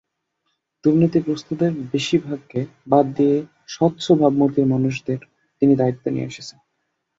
দুর্নীতিগ্রস্তদের 0.83 1.71
বেশির 1.91 2.21
ভাগকে 2.27 2.59
বাদ 2.87 3.05
দিয়ে 3.17 3.35
স্বচ্ছ 3.67 4.05
ভাবমূর্তির 4.11 4.67
মানুষদের 4.67 5.19
তিনি 5.61 5.73
দায়িত্বে 5.75 6.07
এনেছেন। 6.13 6.57